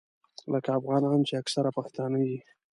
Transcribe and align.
لکه 0.53 0.69
افغانان 0.79 1.19
چې 1.27 1.33
اکثره 1.41 1.69
پښتانه 1.77 2.17
دي. 2.25 2.39